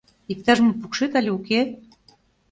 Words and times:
Иктаж-мом 0.31 0.73
пукшет 0.81 1.11
але 1.19 1.29
уке? 1.37 1.59